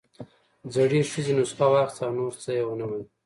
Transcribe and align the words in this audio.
زړې 0.75 0.99
ښځې 1.11 1.33
نسخه 1.39 1.65
واخيسته 1.71 2.03
او 2.07 2.13
نور 2.19 2.33
څه 2.43 2.49
يې 2.57 2.63
ونه 2.65 2.85
ويل. 2.89 3.05